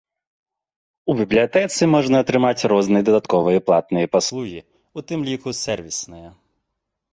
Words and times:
У 1.13 1.15
бібліятэцы 1.19 1.81
можна 1.95 2.15
атрымаць 2.25 2.67
розныя 2.73 3.03
дадатковыя 3.11 3.59
платныя 3.69 4.11
паслугі, 4.15 4.59
у 4.97 5.07
тым 5.11 5.19
ліку 5.31 5.49
сэрвісныя. 5.63 6.29